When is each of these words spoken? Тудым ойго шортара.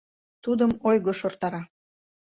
Тудым 0.43 0.71
ойго 0.89 1.11
шортара. 1.19 1.61